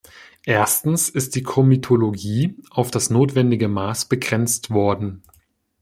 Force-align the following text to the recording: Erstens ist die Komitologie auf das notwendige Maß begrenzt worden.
Erstens 0.47 1.09
ist 1.09 1.35
die 1.35 1.43
Komitologie 1.43 2.57
auf 2.71 2.89
das 2.89 3.11
notwendige 3.11 3.67
Maß 3.67 4.05
begrenzt 4.05 4.71
worden. 4.71 5.21